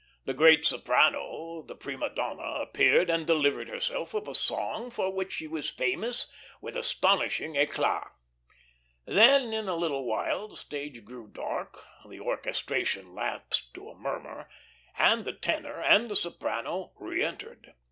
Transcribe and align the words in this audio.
The 0.25 0.33
great 0.33 0.65
soprano, 0.65 1.61
the 1.67 1.75
prima 1.75 2.09
donna, 2.09 2.59
appeared 2.63 3.07
and 3.11 3.27
delivered 3.27 3.69
herself 3.69 4.15
of 4.15 4.27
a 4.27 4.33
song 4.33 4.89
for 4.89 5.11
which 5.13 5.31
she 5.31 5.45
was 5.45 5.69
famous 5.69 6.25
with 6.59 6.75
astonishing 6.75 7.55
eclat. 7.55 8.09
Then 9.05 9.53
in 9.53 9.67
a 9.67 9.75
little 9.75 10.05
while 10.05 10.47
the 10.47 10.57
stage 10.57 11.05
grew 11.05 11.27
dark, 11.27 11.83
the 12.09 12.19
orchestration 12.19 13.13
lapsed 13.13 13.75
to 13.75 13.89
a 13.91 13.95
murmur, 13.95 14.49
and 14.97 15.23
the 15.23 15.33
tenor 15.33 15.79
and 15.79 16.09
the 16.09 16.15
soprano 16.15 16.93
reentered. 16.99 17.73